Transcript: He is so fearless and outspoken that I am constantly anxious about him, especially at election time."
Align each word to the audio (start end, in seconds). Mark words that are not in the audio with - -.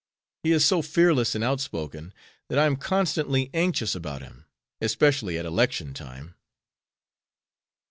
He 0.41 0.51
is 0.51 0.65
so 0.65 0.81
fearless 0.81 1.35
and 1.35 1.43
outspoken 1.43 2.11
that 2.49 2.57
I 2.57 2.65
am 2.65 2.75
constantly 2.75 3.51
anxious 3.53 3.93
about 3.93 4.23
him, 4.23 4.45
especially 4.81 5.37
at 5.37 5.45
election 5.45 5.93
time." 5.93 6.33